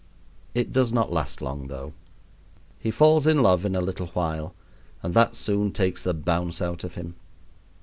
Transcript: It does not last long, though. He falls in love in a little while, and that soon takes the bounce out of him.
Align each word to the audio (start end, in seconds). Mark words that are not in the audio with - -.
It 0.55 0.73
does 0.73 0.91
not 0.91 1.11
last 1.13 1.43
long, 1.43 1.67
though. 1.67 1.93
He 2.79 2.89
falls 2.89 3.27
in 3.27 3.43
love 3.43 3.65
in 3.65 3.75
a 3.75 3.81
little 3.81 4.07
while, 4.07 4.55
and 5.03 5.13
that 5.13 5.35
soon 5.35 5.71
takes 5.71 6.01
the 6.01 6.15
bounce 6.15 6.59
out 6.59 6.83
of 6.83 6.95
him. 6.95 7.13